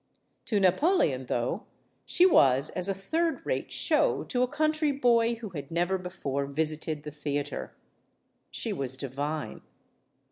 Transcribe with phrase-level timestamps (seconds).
[0.45, 1.65] To Napoleon, though,
[2.07, 6.47] she was as a third rate show to a country boy who had never before
[6.47, 7.75] visited the theatre.
[8.49, 9.61] She was divine.